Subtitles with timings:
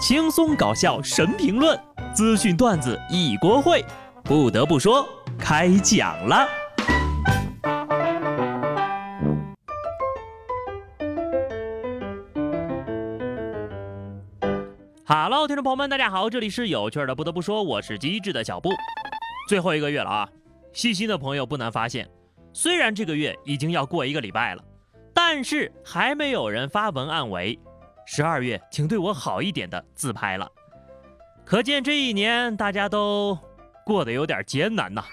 [0.00, 1.78] 轻松搞笑神评论，
[2.14, 3.84] 资讯段子一锅烩。
[4.24, 5.06] 不得不说，
[5.38, 6.48] 开讲了。
[15.04, 17.14] Hello，听众朋友们，大家好，这里是有趣的。
[17.14, 18.70] 不得不说，我是机智的小布。
[19.50, 20.28] 最后一个月了啊，
[20.72, 22.08] 细心的朋友不难发现，
[22.54, 24.64] 虽然这个月已经要过一个礼拜了，
[25.12, 27.58] 但是还没有人发文案为。
[28.12, 30.50] 十二月，请对我好一点的自拍了，
[31.44, 33.38] 可见这一年大家都
[33.86, 35.04] 过得有点艰难呐。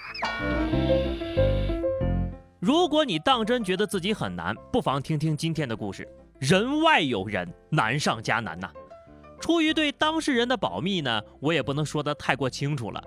[2.58, 6.08] 如果你当真觉得自己很难，不妨听听今天的故事。
[6.40, 8.68] 人外有人，难上加难呐。
[9.38, 13.00] 出于对当事人的保密呢，我也不能说的太过清楚了。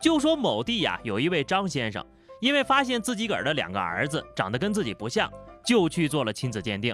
[0.00, 2.04] 就说某地呀，有一位张先生，
[2.40, 5.32] 因为发现自己个儿的两个儿子长得跟自己不像，
[5.64, 6.92] 就去做了亲子鉴定，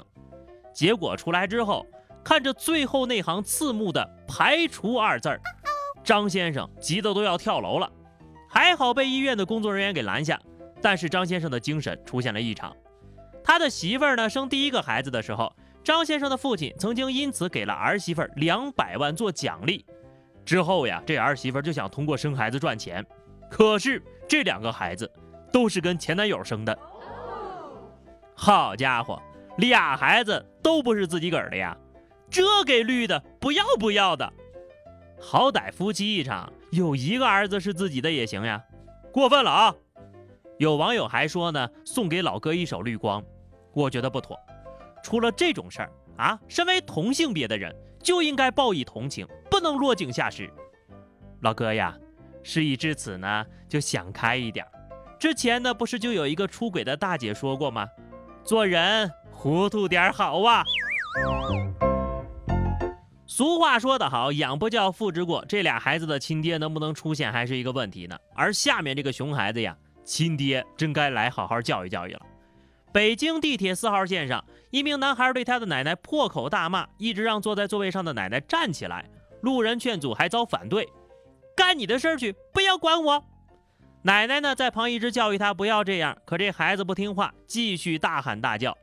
[0.74, 1.86] 结果出来之后。
[2.24, 5.40] 看着最后那行刺目的“排除”二字儿，
[6.04, 7.90] 张先生急得都要跳楼了。
[8.48, 10.40] 还好被医院的工作人员给拦下，
[10.80, 12.74] 但是张先生的精神出现了异常。
[13.42, 19.84] 他的媳妇儿呢生第一个孩子的时候，张先生的父亲曾经因此给了儿媳妇儿两百万做奖励。
[20.44, 23.04] 之后呀，这儿媳妇儿就想通过生孩子赚钱，
[23.50, 25.10] 可是这两个孩子
[25.52, 26.78] 都是跟前男友生的。
[28.34, 29.20] 好家伙，
[29.56, 31.76] 俩孩子都不是自己个儿的呀！
[32.32, 34.32] 这给绿的不要不要的，
[35.20, 38.64] 好歹夫妻一场，有一个儿子是自己的也行呀，
[39.12, 39.74] 过分了啊！
[40.58, 43.22] 有网友还说呢，送给老哥一首绿光，
[43.74, 44.38] 我觉得不妥。
[45.02, 47.70] 出了这种事儿啊，身为同性别的人
[48.02, 50.50] 就应该报以同情，不能落井下石。
[51.42, 51.94] 老哥呀，
[52.42, 54.66] 事已至此呢，就想开一点。
[55.18, 57.86] 之前呢，不是就有一个出轨的大姐说过吗？
[58.42, 60.64] 做人糊涂点好啊。
[63.42, 65.44] 俗话说得好，养不教，父之过。
[65.48, 68.16] 这俩孩子的亲爹能不能出现还是一个问题呢。
[68.36, 72.20] 而下面这个熊孩子呀，亲爹真该来好好教育教育了。
[72.92, 79.10] 北京地铁四号线上，一名男孩对他的奶奶破口大骂，一直让坐在座位上的奶奶站起来。
[79.40, 80.88] 路人劝阻还遭反对，
[81.56, 83.24] 干你的事儿去，不要管我。
[84.02, 88.78] 奶奶呢，在旁一直教育他不要这样，可这孩子不听话，继续大喊大叫。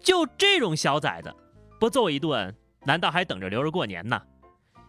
[0.00, 1.34] 就这种小崽子，
[1.80, 2.54] 不揍一顿。
[2.84, 4.20] 难道还等着留着过年呢？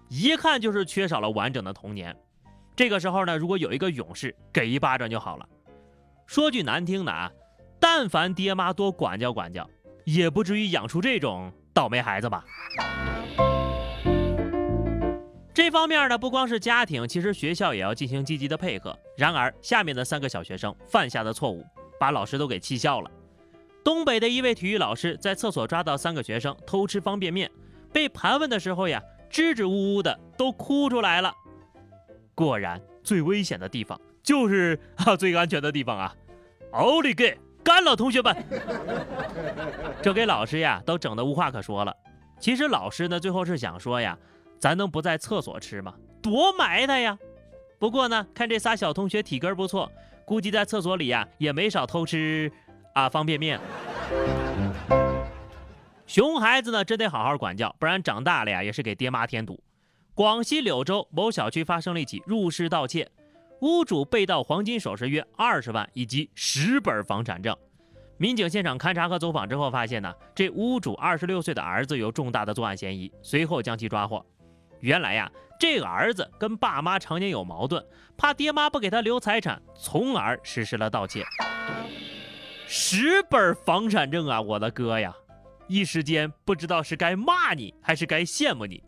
[0.10, 2.16] 一看就是缺少了完整的童年。
[2.76, 5.48] 这个时候呢，如果有一个勇士给一巴掌就好了。
[6.26, 7.32] 说句难听的啊，
[7.80, 9.70] 但凡爹妈多管教管教，
[10.06, 12.46] 也不至于养出这种倒霉孩子吧。
[15.54, 18.98] 这方面呢，不光是家庭，其实学校也要进行积极的配合。
[19.18, 21.66] 然而，下面的三个小学生犯下的错误，
[22.00, 23.12] 把老师都给气笑了。
[23.84, 27.52] 东北的一位体育老师在厕所抓到三个学生偷吃方便面。
[27.92, 31.34] 被盘问的时候呀，支支吾吾的都哭出来了。
[32.36, 36.16] 果然，最危险的地方就是 啊最安全的地方啊！
[36.72, 38.36] 奥利给，干了，同学们！
[40.02, 41.94] 这给老师呀都整得无话可说了。
[42.40, 44.18] 其实老师呢最后是想说呀，
[44.60, 45.94] 咱能不在厕所吃吗？
[46.22, 47.18] 多埋汰呀！
[47.80, 49.92] 不过呢，看这仨小同学体格不错，
[50.26, 52.52] 估计在厕所里呀也没少偷吃
[52.94, 53.60] 啊方便面。
[56.10, 59.64] 熊孩子呢，真得好好管教，不然长大了呀，也是给爹妈添堵。
[60.16, 63.08] 广西柳州某小区发生了一起入室盗窃，
[63.62, 67.56] 屋主被盗黄金首饰约二十万以及十本房产证。
[68.18, 74.26] 民警现场勘查和走访之后发现呢，这屋主二十六岁的儿子有重大的作案嫌疑，随后将其抓获。
[74.80, 77.86] 原来呀，这个儿子跟爸妈常年有矛盾，
[78.18, 81.24] 怕爹妈不给他留财产，从而实施了盗窃。
[82.66, 85.14] 十本房产证啊，我的哥呀！
[85.70, 88.84] 一时间不知道是该骂你还是该羡慕你。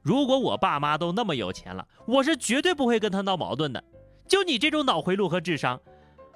[0.00, 3.82] 如果我爸妈都那么有钱了，我是绝对不会跟他闹矛盾的。
[4.28, 5.78] 就你这种脑回路和智商，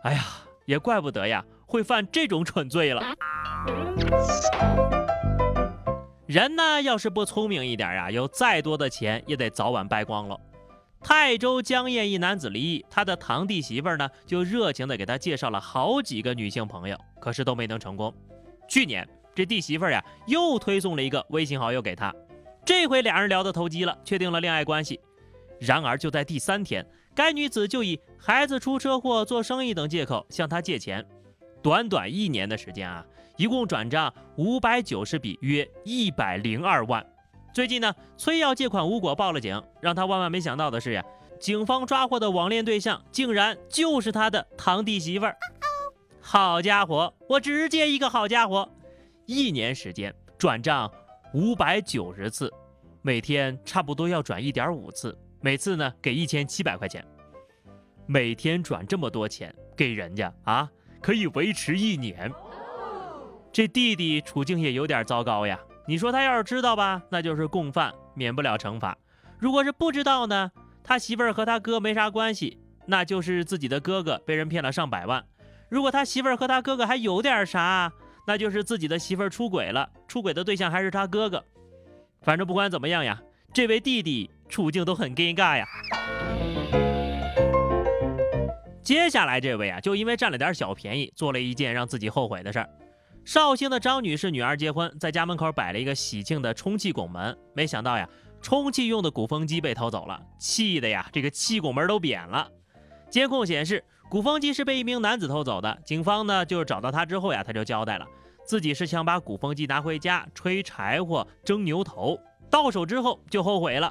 [0.02, 0.24] 哎呀，
[0.66, 3.02] 也怪不得呀，会犯这种蠢罪了。
[6.26, 10.38] 人呢，要是不聪明一点呀，有再多的钱也得早晚败光了。
[11.00, 18.12] 泰州江堰一男子离异，他的堂弟媳妇呢，就热情的给他介绍了好几个女性朋友，可是都没能成功。
[18.69, 19.08] 去年。
[19.34, 22.14] 这弟媳妇呀，又推送了一个微信好友给他，
[22.64, 25.00] 这回俩人聊得投机了，确定了恋爱关系。
[25.58, 31.05] 然而就在第三天，该女子就以孩子出车祸、做生意等借口向他借钱，
[31.62, 33.05] 短短一年的时间啊，
[33.37, 37.05] 一共转账五百九十笔，约一百零二万。
[37.55, 39.62] 最近呢，催要借款无果，报了警。
[39.81, 41.05] 让他万万没想到的是呀，
[41.38, 45.37] 警方抓获的网恋对象竟然就是他的堂弟媳妇儿。
[46.20, 48.69] 好家伙，我直接一个好家伙！
[49.26, 50.90] 一年时间转账
[51.32, 52.52] 五百九十次，
[53.00, 57.04] 每天差不多要转一点五次，每次呢给一千七百块钱。
[58.06, 60.69] 每天转这么多钱给人家啊，
[61.00, 62.30] 可以维持一年。
[63.52, 65.58] 这弟弟处境也有点糟糕呀。
[65.86, 68.92] 你说他要是知道吧，那就是共犯，免不了惩罚；
[69.38, 70.50] 如果是不知道呢，
[70.82, 75.22] 他媳妇儿和他哥没啥关系，那就是自己的哥哥被人骗了上百万；
[75.68, 77.92] 如果他媳妇儿和他哥哥还有点啥，
[78.26, 81.44] 那就是自己的媳妇儿出轨了，出轨的对象还是他哥哥。
[82.22, 83.20] 反正不管怎么样呀，
[83.52, 85.66] 这位弟弟处境都很尴尬呀。
[88.82, 92.69] 接下来这位啊，就因为占了点小便宜，做了一件让自己后悔的事儿。
[93.24, 98.08] 绍兴的张女士女儿结婚，在家门口摆了一个喜庆的充气拱门，没想到呀，
[98.40, 102.50] 充气用的鼓风机被偷走了，气的呀，这个气拱门都扁了。
[103.08, 105.79] 监控显示，鼓风机是被一名男子偷走的。
[105.87, 108.06] 警方呢，就是找到他之后呀，他就交代了，
[108.44, 112.20] 自己是想把鼓风机拿回家吹柴火蒸牛头，
[112.50, 113.91] 到手之后就后悔了。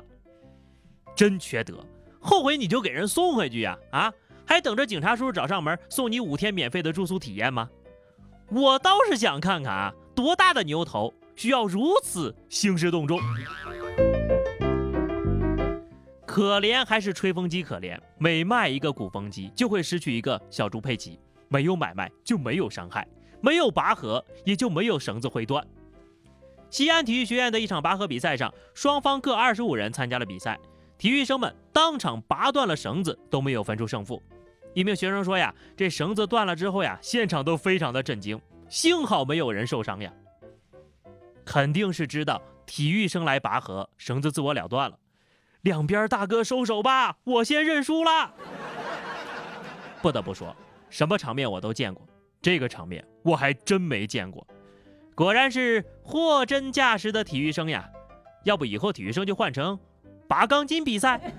[1.16, 1.84] 真缺德，
[2.20, 4.14] 后悔你就给人送回去呀，啊，
[4.46, 7.68] 还等着警察叔叔找上门送你五天免费的住宿体验吗？
[8.52, 13.20] 我倒是想看看啊，多大的牛头需要如此兴师动众？
[16.31, 21.19] 可怜还是吹风机可怜，每卖一个鼓风机就会失去一个小猪佩奇。
[21.50, 23.06] 没有买卖就没有伤害，
[23.42, 25.62] 没有拔河也就没有绳子会断。
[26.69, 30.57] 西安体育学院的一场拔河比赛上，双方各二十五人参加了比赛，
[30.98, 34.24] 体育生们当场拔断了绳子，都没有分出胜负。
[34.74, 38.39] 一名学生说呀，这绳子断了之后呀，现场都非常的震惊，
[38.69, 40.10] 幸好没有人受伤呀。
[41.44, 44.98] 肯定是知道体育生来拔河，绳子自我了断了。
[45.62, 48.34] 两边大哥收手吧，我先认输了。
[50.02, 50.56] 不得不说，
[50.90, 52.06] 什么场面我都见过，
[52.42, 54.46] 这个场面我还真没见过。
[55.13, 57.88] 果然是货真价实的体育生呀，
[58.44, 59.78] 要不以后体育生就换成
[60.28, 61.22] 拔钢筋比赛。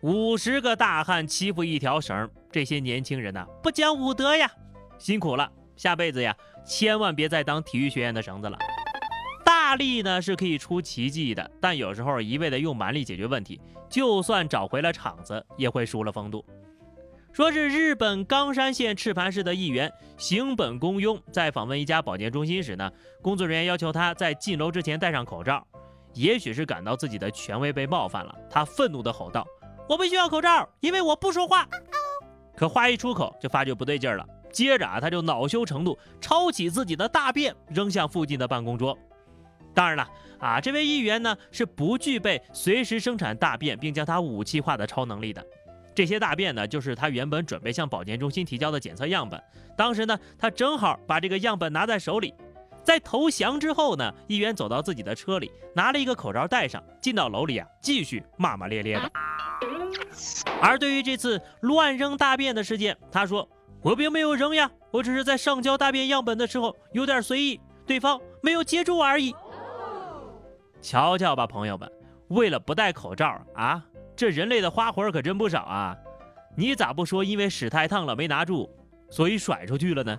[0.00, 4.50] 五十个大汉欺负一条绳，这些年轻人呐，不讲武德呀！
[4.98, 6.34] 辛苦了，下辈子呀，
[6.64, 8.58] 千万别再当体育学院的绳子了。
[9.72, 13.58] 大力呢是可以出奇迹的，但有时候一味的用蛮力解决问题，
[13.88, 16.44] 就算找回了场子，也会输了风度。
[17.32, 22.92] 说是日本冈山县赤磐市的议员行本公庸在访问一家保健中心时呢，
[23.22, 25.66] 工作人员要求他在进楼之前戴上口罩，
[26.12, 29.46] 也许是感到自己的权威被冒犯了，他愤怒地吼道。
[29.88, 31.66] 我不需要口罩，因为我不说话。
[32.54, 38.94] 可话一出口就发觉不对劲儿了，接着啊，他就恼羞成怒，抄起自己的大便扔向附近的办公桌。
[39.74, 40.08] 当然了
[40.38, 45.44] 啊，这位议员呢是不具备随时生产大便并将它武器化的超能力的。
[45.94, 49.42] 这些大便呢，就是他原本准备向保健中心提交的检测样本。
[49.76, 52.32] 当时呢，他正好把这个样本拿在手里。
[52.82, 59.12] 在投降之后呢，议员走到自己的车里，拿了一个口罩戴上，进到楼里啊，继续骂骂咧咧的。
[60.60, 63.48] 而对于这次乱扔大便的事件，他说
[63.82, 69.32] ：“我并没有扔呀，我只是在上交大便样本的时候有点随意，对方没有接住而已。”
[70.82, 71.88] 瞧瞧吧，朋友们，
[72.26, 73.82] 为了不戴口罩啊，
[74.16, 75.96] 这人类的花活可真不少啊！
[76.56, 78.68] 你咋不说因为屎太烫了没拿住，
[79.08, 80.18] 所以甩出去了呢？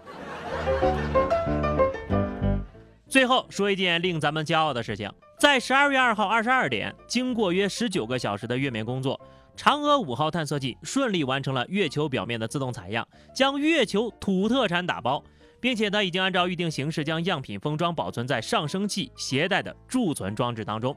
[3.09, 9.19] 最后说一件令咱们骄傲的事情，在十二月二号二十二点，经过约十九个小时的月面工作。
[9.55, 15.23] 嫦娥五号探测器顺利完成了月球表面的自动采样，将月球土特产打包，
[15.63, 20.93] 并且呢，已经按照预定形式将样品封装保存在上升器携带的贮存装置当中。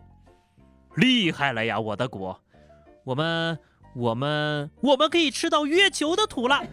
[0.97, 2.37] 厉害了呀，我的国！
[3.05, 3.57] 我们、
[3.95, 6.65] 我们、我们可以吃到月球的土了！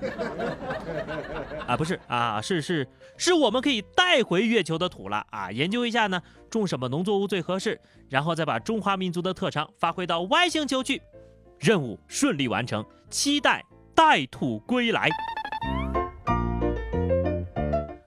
[1.67, 5.51] 啊，不是啊，是是是我们可以带回月球的土了啊！
[5.51, 6.19] 研究一下呢，
[6.50, 11.00] 种什么农作物最合适，然后再把中华民族的特长发挥到外星球去。
[11.59, 15.12] 任务顺利完成，期待带土归来。